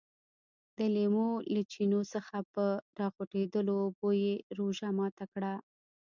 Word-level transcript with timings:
د 0.77 0.79
لیمو 0.95 1.29
له 1.53 1.61
چینو 1.71 2.01
څخه 2.13 2.37
په 2.53 2.65
راخوټېدلو 2.99 3.73
اوبو 3.85 4.09
یې 4.23 4.33
روژه 4.57 4.89
ماته 4.97 5.25
کړه. 5.33 5.53